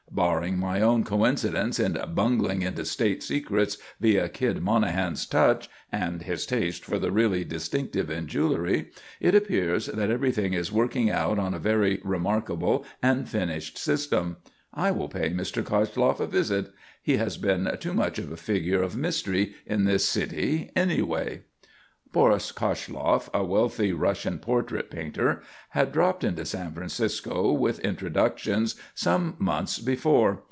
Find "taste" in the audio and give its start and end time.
6.45-6.83